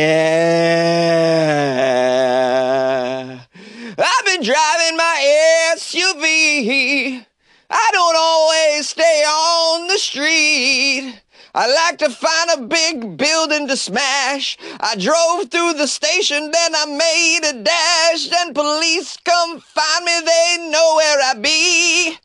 I've 3.99 4.25
been 4.26 4.42
driving 4.42 4.96
my 4.96 5.75
SUV. 5.76 7.25
I 7.70 7.90
don't 7.92 8.16
always 8.16 8.88
stay 8.88 9.25
on 9.25 9.87
the 9.88 9.99
street. 9.99 11.20
I 11.54 11.72
like 11.72 11.99
to 11.99 12.08
find 12.11 12.50
a 12.56 12.62
big 12.66 13.16
building 13.18 13.68
to 13.68 13.76
smash. 13.76 14.56
I 14.80 14.96
drove 14.96 15.50
through 15.50 15.75
the 15.75 15.87
station, 15.87 16.50
then 16.50 16.75
I 16.75 16.87
made 16.87 17.40
a 17.44 17.62
dash. 17.62 18.28
Then 18.28 18.54
police 18.54 19.18
come 19.25 19.61
find 19.61 20.04
me, 20.04 20.20
they 20.20 20.56
know 20.70 20.94
where 20.96 21.20
I 21.20 21.34
be. 21.34 22.16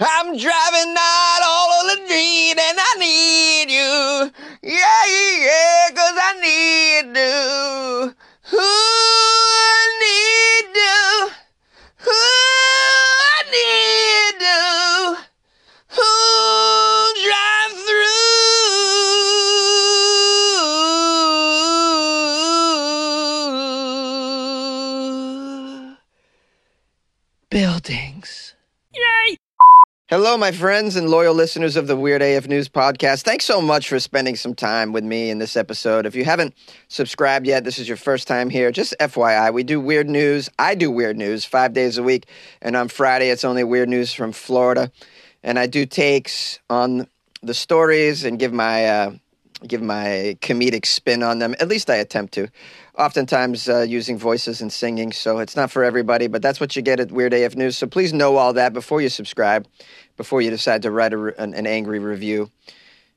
I'm 0.00 0.36
driving 0.36 0.94
out 0.96 1.40
all 1.44 1.80
of 1.80 1.86
the 1.88 2.06
street 2.06 2.54
and 2.56 2.78
I 2.78 2.94
need 3.00 3.70
you. 3.70 4.30
Yeah, 4.62 5.04
yeah, 5.42 5.90
cause 5.90 6.18
I 6.22 6.34
need 6.40 7.18
you. 7.18 7.57
Hello, 30.28 30.36
my 30.36 30.52
friends 30.52 30.94
and 30.94 31.08
loyal 31.08 31.32
listeners 31.32 31.74
of 31.74 31.86
the 31.86 31.96
Weird 31.96 32.20
AF 32.20 32.48
News 32.48 32.68
podcast. 32.68 33.22
Thanks 33.22 33.46
so 33.46 33.62
much 33.62 33.88
for 33.88 33.98
spending 33.98 34.36
some 34.36 34.54
time 34.54 34.92
with 34.92 35.02
me 35.02 35.30
in 35.30 35.38
this 35.38 35.56
episode. 35.56 36.04
If 36.04 36.14
you 36.14 36.26
haven't 36.26 36.52
subscribed 36.88 37.46
yet, 37.46 37.64
this 37.64 37.78
is 37.78 37.88
your 37.88 37.96
first 37.96 38.28
time 38.28 38.50
here. 38.50 38.70
Just 38.70 38.94
FYI, 39.00 39.54
we 39.54 39.62
do 39.62 39.80
weird 39.80 40.06
news. 40.06 40.50
I 40.58 40.74
do 40.74 40.90
weird 40.90 41.16
news 41.16 41.46
five 41.46 41.72
days 41.72 41.96
a 41.96 42.02
week. 42.02 42.26
And 42.60 42.76
on 42.76 42.88
Friday, 42.88 43.30
it's 43.30 43.42
only 43.42 43.64
weird 43.64 43.88
news 43.88 44.12
from 44.12 44.32
Florida. 44.32 44.92
And 45.42 45.58
I 45.58 45.66
do 45.66 45.86
takes 45.86 46.58
on 46.68 47.08
the 47.42 47.54
stories 47.54 48.22
and 48.26 48.38
give 48.38 48.52
my. 48.52 48.84
Uh, 48.84 49.10
give 49.66 49.82
my 49.82 50.36
comedic 50.40 50.86
spin 50.86 51.22
on 51.22 51.38
them. 51.38 51.54
At 51.60 51.68
least 51.68 51.90
I 51.90 51.96
attempt 51.96 52.34
to. 52.34 52.48
Oftentimes 52.96 53.68
uh, 53.68 53.80
using 53.80 54.18
voices 54.18 54.60
and 54.60 54.72
singing, 54.72 55.12
so 55.12 55.38
it's 55.38 55.56
not 55.56 55.70
for 55.70 55.84
everybody, 55.84 56.26
but 56.26 56.42
that's 56.42 56.60
what 56.60 56.76
you 56.76 56.82
get 56.82 57.00
at 57.00 57.10
Weird 57.10 57.32
AF 57.32 57.56
News. 57.56 57.76
So 57.76 57.86
please 57.86 58.12
know 58.12 58.36
all 58.36 58.52
that 58.54 58.72
before 58.72 59.00
you 59.00 59.08
subscribe, 59.08 59.66
before 60.16 60.42
you 60.42 60.50
decide 60.50 60.82
to 60.82 60.90
write 60.90 61.12
an, 61.12 61.54
an 61.54 61.66
angry 61.66 61.98
review. 61.98 62.50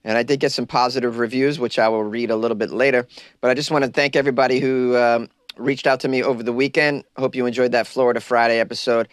And 0.03 0.17
I 0.17 0.23
did 0.23 0.39
get 0.39 0.51
some 0.51 0.65
positive 0.65 1.19
reviews, 1.19 1.59
which 1.59 1.77
I 1.77 1.87
will 1.89 2.03
read 2.03 2.31
a 2.31 2.35
little 2.35 2.57
bit 2.57 2.71
later. 2.71 3.07
But 3.39 3.51
I 3.51 3.53
just 3.53 3.69
want 3.69 3.85
to 3.85 3.91
thank 3.91 4.15
everybody 4.15 4.59
who 4.59 4.97
um, 4.97 5.29
reached 5.57 5.85
out 5.85 5.99
to 6.01 6.07
me 6.07 6.23
over 6.23 6.41
the 6.41 6.53
weekend. 6.53 7.03
Hope 7.17 7.35
you 7.35 7.45
enjoyed 7.45 7.73
that 7.73 7.85
Florida 7.85 8.19
Friday 8.19 8.59
episode. 8.59 9.07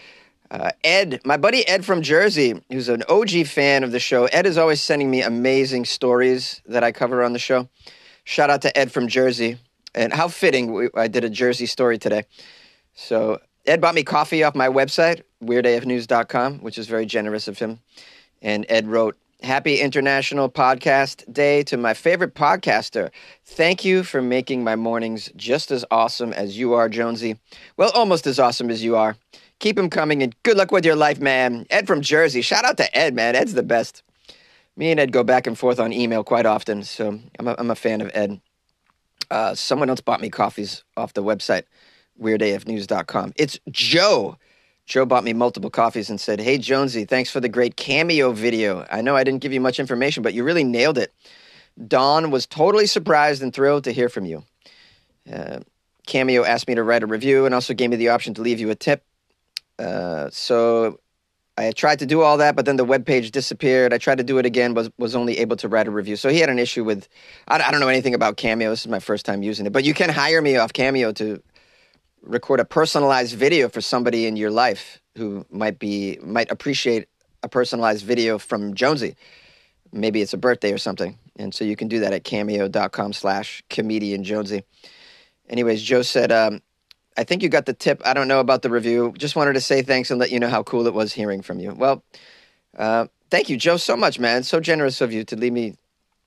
Uh, 0.51 0.71
Ed, 0.83 1.21
my 1.25 1.37
buddy 1.37 1.67
Ed 1.69 1.85
from 1.85 2.03
Jersey, 2.03 2.63
who's 2.71 2.89
an 2.89 3.03
OG 3.09 3.47
fan 3.47 3.85
of 3.85 3.93
the 3.93 4.01
show. 4.01 4.25
Ed 4.27 4.47
is 4.47 4.57
always 4.57 4.81
sending 4.81 5.11
me 5.11 5.23
amazing 5.23 5.85
stories 5.85 6.63
that 6.67 6.83
I 6.83 6.93
cover 6.93 7.23
on 7.23 7.33
the 7.35 7.39
show. 7.39 7.69
Shout 8.25 8.51
out 8.51 8.63
to 8.63 8.77
Ed 8.77 8.91
from 8.91 9.09
Jersey. 9.09 9.59
And 9.95 10.13
how 10.13 10.29
fitting, 10.29 10.73
we, 10.73 10.89
I 10.95 11.09
did 11.09 11.25
a 11.25 11.31
Jersey 11.31 11.67
story 11.67 11.99
today. 11.99 12.25
So 12.95 13.41
Ed 13.67 13.81
bought 13.81 13.95
me 13.95 14.03
coffee 14.03 14.43
off 14.43 14.55
my 14.55 14.69
website, 14.69 15.23
weirdafnews.com, 15.43 16.59
which 16.61 16.79
is 16.79 16.87
very 16.87 17.07
generous 17.07 17.49
of 17.49 17.59
him. 17.59 17.81
And 18.41 18.65
Ed 18.69 18.87
wrote, 18.87 19.17
Happy 19.43 19.79
International 19.79 20.51
Podcast 20.51 21.33
Day 21.33 21.63
to 21.65 21.77
my 21.77 21.95
favorite 21.95 22.35
podcaster. 22.35 23.11
Thank 23.45 23.85
you 23.85 24.03
for 24.03 24.21
making 24.21 24.65
my 24.65 24.75
mornings 24.75 25.31
just 25.37 25.71
as 25.71 25.85
awesome 25.93 26.33
as 26.33 26.59
you 26.59 26.73
are, 26.73 26.89
Jonesy. 26.89 27.39
Well, 27.77 27.93
almost 27.95 28.27
as 28.27 28.41
awesome 28.41 28.69
as 28.69 28.83
you 28.83 28.97
are. 28.97 29.17
Keep 29.59 29.77
them 29.77 29.91
coming 29.91 30.23
and 30.23 30.41
good 30.43 30.57
luck 30.57 30.71
with 30.71 30.85
your 30.85 30.97
life, 30.97 31.21
man. 31.21 31.67
Ed 31.71 31.87
from 31.87 32.01
Jersey. 32.01 32.43
Shout 32.43 32.65
out 32.65 32.77
to 32.77 32.97
Ed, 32.97 33.15
man. 33.15 33.35
Ed's 33.35 33.55
the 33.55 33.63
best. 33.63 34.03
Me 34.77 34.93
and 34.93 35.01
Ed 35.01 35.11
go 35.11 35.25
back 35.25 35.47
and 35.47 35.59
forth 35.59 35.81
on 35.81 35.93
email 35.93 36.23
quite 36.23 36.47
often, 36.47 36.85
so 36.85 37.19
I'm 37.39 37.49
a, 37.49 37.57
I'm 37.59 37.71
a 37.71 37.75
fan 37.75 38.01
of 38.01 38.11
Ed. 38.15 38.41
Uh, 39.31 39.55
someone 39.55 39.91
else 39.91 40.01
bought 40.01 40.21
me 40.21 40.31
coffees 40.31 40.85
off 40.97 41.15
the 41.15 41.23
website, 41.23 41.65
weirdafnews.com. 42.23 43.33
It's 43.37 43.59
Joe. 43.71 44.39
Joe 44.87 45.05
bought 45.05 45.25
me 45.25 45.33
multiple 45.33 45.69
coffees 45.69 46.09
and 46.09 46.21
said, 46.21 46.41
Hey, 46.41 46.57
Jonesy, 46.57 47.05
thanks 47.05 47.31
for 47.31 47.41
the 47.41 47.49
great 47.49 47.77
cameo 47.77 48.33
video. 48.33 48.87
I 48.91 49.03
know 49.03 49.17
I 49.17 49.25
didn't 49.25 49.43
give 49.43 49.53
you 49.53 49.61
much 49.61 49.81
information, 49.81 50.23
but 50.23 50.33
you 50.33 50.45
really 50.45 50.65
nailed 50.65 50.97
it. 50.97 51.13
Dawn 51.87 52.31
was 52.31 52.47
totally 52.47 52.87
surprised 52.87 53.43
and 53.43 53.53
thrilled 53.53 53.85
to 53.85 53.93
hear 53.93 54.09
from 54.09 54.25
you. 54.25 54.45
Uh, 55.31 55.61
cameo 56.07 56.45
asked 56.45 56.69
me 56.69 56.75
to 56.75 56.83
write 56.83 57.03
a 57.03 57.07
review 57.07 57.45
and 57.45 57.55
also 57.55 57.75
gave 57.75 57.91
me 57.91 57.97
the 57.97 58.09
option 58.09 58.33
to 58.35 58.43
leave 58.43 58.61
you 58.61 58.71
a 58.71 58.75
tip. 58.75 59.05
Uh, 59.79 60.29
so 60.31 60.99
I 61.57 61.73
tried 61.73 61.99
to 62.01 62.07
do 62.07 62.23
all 62.23 62.39
that, 62.39 62.57
but 62.57 62.67
then 62.67 62.77
the 62.77 62.85
web 62.85 63.05
page 63.05 63.31
disappeared. 63.31 63.93
I 63.93 63.99
tried 63.99 64.19
to 64.19 64.25
do 64.25 64.39
it 64.39 64.47
again, 64.47 64.75
was 64.75 64.91
was 64.99 65.15
only 65.15 65.39
able 65.39 65.57
to 65.57 65.69
write 65.69 65.89
a 65.89 65.91
review. 65.91 66.17
So 66.17 66.29
he 66.29 66.39
had 66.39 66.51
an 66.51 66.59
issue 66.59 66.85
with. 66.85 67.09
I, 67.47 67.61
I 67.61 67.71
don't 67.71 67.81
know 67.81 67.89
anything 67.89 68.15
about 68.15 68.37
Cameo. 68.37 68.71
This 68.71 68.81
is 68.81 68.89
my 68.89 69.01
first 69.01 69.27
time 69.27 69.43
using 69.43 69.67
it, 69.67 69.73
but 69.73 69.85
you 69.85 69.95
can 69.95 70.11
hire 70.11 70.41
me 70.41 70.57
off 70.57 70.73
Cameo 70.73 71.13
to 71.13 71.43
record 72.23 72.61
a 72.61 72.65
personalized 72.65 73.37
video 73.37 73.69
for 73.69 73.81
somebody 73.81 74.27
in 74.27 74.37
your 74.37 74.51
life 74.51 75.01
who 75.17 75.45
might 75.51 75.79
be 75.79 76.19
might 76.23 76.51
appreciate 76.51 77.09
a 77.43 77.49
personalized 77.49 78.05
video 78.05 78.39
from 78.39 78.75
Jonesy. 78.75 79.17
Maybe 79.93 80.21
it's 80.21 80.35
a 80.35 80.39
birthday 80.39 80.73
or 80.73 80.79
something. 80.79 81.19
And 81.37 81.55
so 81.55 81.65
you 81.65 81.77
can 81.77 81.89
do 81.89 82.01
that 82.01 82.13
at 82.13 82.25
cameo.com 82.25 83.13
slash 83.13 83.63
comedian 83.71 84.25
Jonesy. 84.25 84.65
Anyways, 85.49 85.83
Joe 85.83 86.03
said, 86.03 86.31
um, 86.31 86.61
I 87.19 87.25
think 87.25 87.43
you 87.43 87.49
got 87.49 87.67
the 87.67 87.75
tip. 87.75 88.01
I 88.05 88.15
don't 88.15 88.29
know 88.29 88.39
about 88.39 88.63
the 88.63 88.71
review. 88.71 89.13
Just 89.19 89.35
wanted 89.35 89.55
to 89.55 89.61
say 89.61 89.83
thanks 89.83 90.13
and 90.13 90.21
let 90.21 90.31
you 90.31 90.39
know 90.39 90.49
how 90.49 90.63
cool 90.63 90.87
it 90.87 90.95
was 90.95 91.13
hearing 91.13 91.43
from 91.43 91.59
you. 91.59 91.75
Well, 91.75 92.05
uh, 92.77 93.09
thank 93.29 93.49
you, 93.49 93.57
Joe, 93.57 93.77
so 93.77 93.97
much, 93.97 94.21
man. 94.21 94.45
So 94.45 94.61
generous 94.61 95.01
of 95.01 95.13
you 95.13 95.25
to 95.25 95.35
leave 95.35 95.53
me 95.53 95.75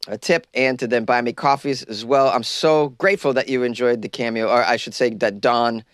a 0.09 0.17
tip 0.17 0.47
and 0.53 0.77
to 0.79 0.87
then 0.87 1.05
buy 1.05 1.21
me 1.21 1.31
coffees 1.31 1.81
as 1.83 2.03
well. 2.03 2.27
I'm 2.27 2.43
so 2.43 2.89
grateful 2.89 3.31
that 3.33 3.47
you 3.47 3.63
enjoyed 3.63 4.01
the 4.01 4.09
cameo, 4.09 4.49
or 4.49 4.65
I 4.65 4.75
should 4.75 4.93
say 4.93 5.11
that 5.11 5.39
Dawn 5.39 5.85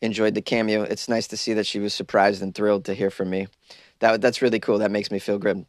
enjoyed 0.00 0.34
the 0.34 0.40
cameo. 0.40 0.84
It's 0.84 1.06
nice 1.06 1.26
to 1.28 1.36
see 1.36 1.52
that 1.52 1.66
she 1.66 1.78
was 1.78 1.92
surprised 1.92 2.40
and 2.40 2.54
thrilled 2.54 2.86
to 2.86 2.94
hear 2.94 3.10
from 3.10 3.28
me. 3.28 3.46
That 3.98 4.22
that's 4.22 4.40
really 4.40 4.60
cool. 4.60 4.78
That 4.78 4.90
makes 4.90 5.10
me 5.10 5.18
feel 5.18 5.38
good. 5.38 5.66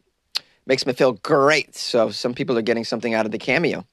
Makes 0.66 0.86
me 0.86 0.94
feel 0.94 1.12
great. 1.12 1.76
So 1.76 2.10
some 2.10 2.34
people 2.34 2.58
are 2.58 2.62
getting 2.62 2.86
something 2.86 3.14
out 3.14 3.26
of 3.26 3.34
the 3.34 3.38
cameo. 3.38 3.86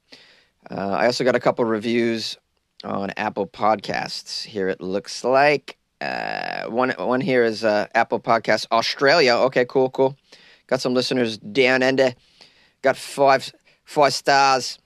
Uh, 0.71 0.75
I 0.75 1.07
also 1.07 1.25
got 1.25 1.35
a 1.35 1.39
couple 1.41 1.65
reviews 1.65 2.37
on 2.83 3.11
Apple 3.17 3.47
Podcasts. 3.47 4.43
Here 4.43 4.69
it 4.69 4.81
looks 4.81 5.23
like 5.23 5.77
uh, 6.01 6.65
one 6.65 6.91
one 6.91 7.21
here 7.21 7.43
is 7.43 7.63
uh, 7.63 7.87
Apple 7.93 8.19
Podcasts 8.19 8.65
Australia. 8.71 9.33
Okay, 9.33 9.65
cool, 9.65 9.89
cool. 9.89 10.17
Got 10.67 10.81
some 10.81 10.93
listeners 10.93 11.37
down 11.37 11.83
under. 11.83 12.13
Got 12.81 12.95
five 12.95 13.51
five 13.83 14.13
stars, 14.13 14.79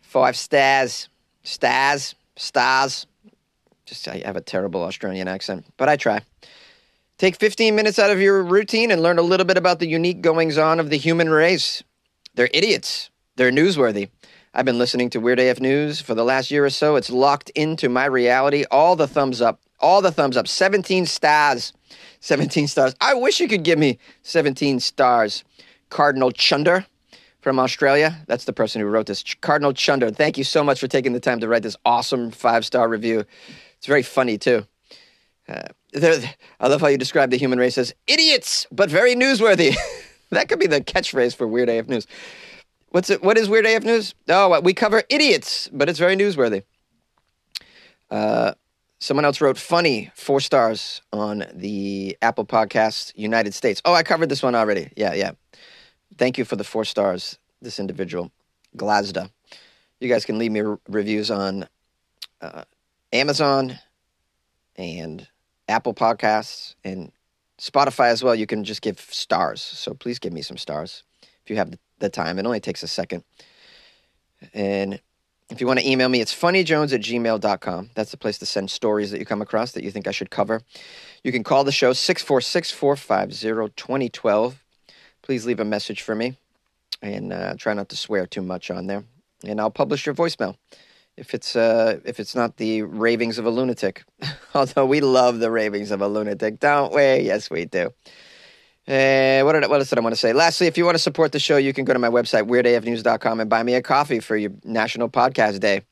five 0.00 0.36
stars, 0.36 1.08
stars, 1.42 2.14
stars. 2.36 3.06
Just 3.86 4.06
I 4.08 4.22
have 4.24 4.36
a 4.36 4.40
terrible 4.40 4.82
Australian 4.82 5.28
accent, 5.28 5.64
but 5.76 5.88
I 5.88 5.96
try. 5.96 6.20
Take 7.18 7.36
15 7.36 7.76
minutes 7.76 8.00
out 8.00 8.10
of 8.10 8.20
your 8.20 8.42
routine 8.42 8.90
and 8.90 9.00
learn 9.00 9.18
a 9.18 9.22
little 9.22 9.46
bit 9.46 9.56
about 9.56 9.78
the 9.78 9.86
unique 9.86 10.22
goings 10.22 10.58
on 10.58 10.80
of 10.80 10.90
the 10.90 10.96
human 10.96 11.28
race. 11.28 11.84
They're 12.34 12.50
idiots. 12.52 13.10
They're 13.36 13.52
newsworthy. 13.52 14.08
I've 14.54 14.66
been 14.66 14.78
listening 14.78 15.08
to 15.10 15.20
Weird 15.20 15.40
AF 15.40 15.60
News 15.60 16.02
for 16.02 16.14
the 16.14 16.24
last 16.24 16.50
year 16.50 16.62
or 16.62 16.70
so. 16.70 16.96
It's 16.96 17.08
locked 17.08 17.48
into 17.50 17.88
my 17.88 18.04
reality. 18.04 18.64
All 18.70 18.96
the 18.96 19.08
thumbs 19.08 19.40
up. 19.40 19.60
All 19.80 20.02
the 20.02 20.12
thumbs 20.12 20.36
up. 20.36 20.46
17 20.46 21.06
stars. 21.06 21.72
17 22.20 22.68
stars. 22.68 22.94
I 23.00 23.14
wish 23.14 23.40
you 23.40 23.48
could 23.48 23.62
give 23.62 23.78
me 23.78 23.98
17 24.22 24.80
stars. 24.80 25.42
Cardinal 25.88 26.30
Chunder 26.30 26.84
from 27.40 27.58
Australia. 27.58 28.18
That's 28.26 28.44
the 28.44 28.52
person 28.52 28.82
who 28.82 28.88
wrote 28.88 29.06
this. 29.06 29.24
Cardinal 29.40 29.72
Chunder. 29.72 30.10
Thank 30.10 30.36
you 30.36 30.44
so 30.44 30.62
much 30.62 30.78
for 30.78 30.86
taking 30.86 31.14
the 31.14 31.20
time 31.20 31.40
to 31.40 31.48
write 31.48 31.62
this 31.62 31.76
awesome 31.86 32.30
five 32.30 32.66
star 32.66 32.88
review. 32.88 33.24
It's 33.78 33.86
very 33.86 34.02
funny, 34.02 34.36
too. 34.36 34.66
Uh, 35.48 35.68
I 35.94 36.68
love 36.68 36.80
how 36.82 36.88
you 36.88 36.98
describe 36.98 37.30
the 37.30 37.38
human 37.38 37.58
race 37.58 37.78
as 37.78 37.94
idiots, 38.06 38.66
but 38.70 38.90
very 38.90 39.14
newsworthy. 39.14 39.74
that 40.30 40.48
could 40.48 40.58
be 40.58 40.66
the 40.66 40.82
catchphrase 40.82 41.34
for 41.34 41.46
Weird 41.46 41.70
AF 41.70 41.88
News. 41.88 42.06
What's 42.92 43.08
it? 43.08 43.22
What 43.22 43.38
is 43.38 43.48
Weird 43.48 43.64
AF 43.64 43.84
News? 43.84 44.14
Oh, 44.28 44.60
we 44.60 44.74
cover 44.74 45.02
idiots, 45.08 45.66
but 45.72 45.88
it's 45.88 45.98
very 45.98 46.14
newsworthy. 46.14 46.62
Uh, 48.10 48.52
someone 49.00 49.24
else 49.24 49.40
wrote 49.40 49.56
funny 49.56 50.10
four 50.14 50.40
stars 50.40 51.00
on 51.10 51.46
the 51.54 52.18
Apple 52.20 52.44
Podcast 52.44 53.12
United 53.16 53.54
States. 53.54 53.80
Oh, 53.86 53.94
I 53.94 54.02
covered 54.02 54.28
this 54.28 54.42
one 54.42 54.54
already. 54.54 54.90
Yeah, 54.94 55.14
yeah. 55.14 55.30
Thank 56.18 56.36
you 56.36 56.44
for 56.44 56.56
the 56.56 56.64
four 56.64 56.84
stars. 56.84 57.38
This 57.62 57.80
individual, 57.80 58.30
Glazda. 58.76 59.30
You 59.98 60.10
guys 60.10 60.26
can 60.26 60.38
leave 60.38 60.52
me 60.52 60.60
re- 60.60 60.76
reviews 60.86 61.30
on 61.30 61.66
uh, 62.42 62.64
Amazon 63.10 63.78
and 64.76 65.26
Apple 65.66 65.94
Podcasts 65.94 66.74
and 66.84 67.10
Spotify 67.58 68.08
as 68.08 68.22
well. 68.22 68.34
You 68.34 68.46
can 68.46 68.64
just 68.64 68.82
give 68.82 69.00
stars. 69.00 69.62
So 69.62 69.94
please 69.94 70.18
give 70.18 70.34
me 70.34 70.42
some 70.42 70.58
stars 70.58 71.04
if 71.22 71.48
you 71.48 71.56
have 71.56 71.70
the 71.70 71.78
the 72.02 72.10
time. 72.10 72.38
It 72.38 72.44
only 72.44 72.60
takes 72.60 72.82
a 72.82 72.88
second. 72.88 73.24
And 74.52 75.00
if 75.48 75.60
you 75.60 75.66
want 75.66 75.80
to 75.80 75.88
email 75.88 76.08
me, 76.08 76.20
it's 76.20 76.34
funnyjones 76.34 76.92
at 76.92 77.00
gmail.com. 77.00 77.90
That's 77.94 78.10
the 78.10 78.16
place 78.16 78.38
to 78.38 78.46
send 78.46 78.70
stories 78.70 79.10
that 79.10 79.18
you 79.18 79.26
come 79.26 79.42
across 79.42 79.72
that 79.72 79.84
you 79.84 79.90
think 79.90 80.06
I 80.06 80.10
should 80.10 80.30
cover. 80.30 80.62
You 81.24 81.32
can 81.32 81.44
call 81.44 81.64
the 81.64 81.72
show 81.72 81.92
646 81.92 82.70
450 82.70 83.72
2012. 83.76 84.62
Please 85.22 85.46
leave 85.46 85.60
a 85.60 85.64
message 85.64 86.02
for 86.02 86.14
me 86.14 86.36
and 87.00 87.32
uh, 87.32 87.54
try 87.56 87.74
not 87.74 87.88
to 87.90 87.96
swear 87.96 88.26
too 88.26 88.42
much 88.42 88.70
on 88.70 88.86
there. 88.86 89.04
And 89.44 89.60
I'll 89.60 89.70
publish 89.70 90.06
your 90.06 90.14
voicemail 90.14 90.56
if 91.16 91.34
it's 91.34 91.56
uh, 91.56 92.00
if 92.04 92.18
it's 92.18 92.34
not 92.34 92.56
the 92.56 92.82
ravings 92.82 93.38
of 93.38 93.44
a 93.44 93.50
lunatic. 93.50 94.04
Although 94.54 94.86
we 94.86 95.00
love 95.00 95.38
the 95.40 95.50
ravings 95.50 95.90
of 95.90 96.00
a 96.00 96.08
lunatic, 96.08 96.60
don't 96.60 96.94
we? 96.94 97.18
Yes, 97.18 97.50
we 97.50 97.64
do. 97.64 97.92
Uh, 98.88 99.42
what, 99.44 99.52
did, 99.52 99.68
what 99.70 99.78
else 99.78 99.90
did 99.90 99.98
I 99.98 100.02
want 100.02 100.14
to 100.14 100.20
say? 100.20 100.32
Lastly, 100.32 100.66
if 100.66 100.76
you 100.76 100.84
want 100.84 100.96
to 100.96 101.02
support 101.02 101.30
the 101.32 101.38
show, 101.38 101.56
you 101.56 101.72
can 101.72 101.84
go 101.84 101.92
to 101.92 101.98
my 101.98 102.08
website, 102.08 102.48
weirdafnews.com, 102.48 103.40
and 103.40 103.48
buy 103.48 103.62
me 103.62 103.74
a 103.74 103.82
coffee 103.82 104.18
for 104.18 104.36
your 104.36 104.50
National 104.64 105.08
Podcast 105.08 105.60
Day, 105.60 105.82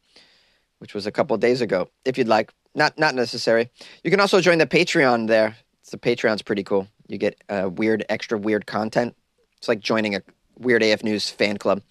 which 0.79 0.93
was 0.93 1.07
a 1.07 1.13
couple 1.13 1.37
days 1.37 1.61
ago, 1.61 1.89
if 2.05 2.19
you'd 2.19 2.29
like. 2.29 2.53
Not 2.75 2.99
not 2.99 3.15
necessary. 3.17 3.69
You 4.05 4.11
can 4.11 4.21
also 4.21 4.41
join 4.41 4.59
the 4.59 4.67
Patreon 4.67 5.27
there. 5.27 5.57
The 5.91 5.99
Patreon's 5.99 6.43
pretty 6.43 6.63
cool. 6.63 6.87
You 7.09 7.19
get 7.19 7.43
uh, 7.49 7.69
weird, 7.73 8.05
extra 8.09 8.39
weird 8.39 8.67
content. 8.67 9.17
It's 9.57 9.67
like 9.67 9.81
joining 9.81 10.15
a 10.15 10.23
Weird 10.57 10.83
AF 10.83 11.03
News 11.03 11.29
fan 11.29 11.57
club. 11.57 11.83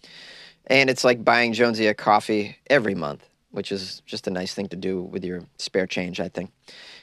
And 0.67 0.89
it's 0.89 1.03
like 1.03 1.25
buying 1.25 1.53
Jonesy 1.53 1.87
a 1.87 1.93
coffee 1.93 2.55
every 2.69 2.95
month, 2.95 3.27
which 3.51 3.71
is 3.71 4.01
just 4.05 4.27
a 4.27 4.31
nice 4.31 4.53
thing 4.53 4.69
to 4.69 4.77
do 4.77 5.01
with 5.01 5.25
your 5.25 5.43
spare 5.57 5.87
change, 5.87 6.19
I 6.19 6.29
think. 6.29 6.51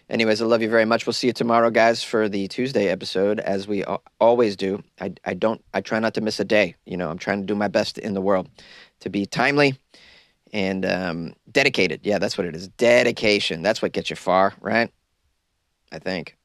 Anyways, 0.09 0.41
I 0.41 0.45
love 0.45 0.63
you 0.63 0.69
very 0.69 0.85
much. 0.85 1.05
We'll 1.05 1.13
see 1.15 1.27
you 1.27 1.33
tomorrow, 1.33 1.69
guys, 1.71 2.03
for 2.03 2.29
the 2.29 2.47
Tuesday 2.47 2.89
episode, 2.89 3.41
as 3.41 3.67
we 3.67 3.83
always 4.21 4.55
do. 4.55 4.83
I, 5.01 5.13
I 5.25 5.35
don't, 5.35 5.65
I 5.75 5.81
try 5.81 5.99
not 5.99 6.15
to 6.15 6.21
miss 6.21 6.39
a 6.39 6.45
day. 6.45 6.77
You 6.85 6.97
know, 6.97 7.11
I'm 7.11 7.19
trying 7.19 7.41
to 7.41 7.47
do 7.47 7.57
my 7.57 7.67
best 7.67 7.99
in 7.99 8.15
the 8.15 8.21
world 8.21 8.49
to 9.01 9.11
be 9.11 9.27
timely 9.27 9.79
and 10.53 10.87
um, 10.87 11.35
dedicated. 11.51 12.01
Yeah, 12.05 12.19
that's 12.19 12.39
what 12.39 12.47
it 12.47 12.55
is. 12.55 12.69
Dedication. 12.69 13.63
That's 13.63 13.83
what 13.83 13.93
gets 13.93 14.09
you 14.11 14.17
far, 14.17 14.55
right? 14.61 14.93
I 15.91 15.99
think. 15.99 16.36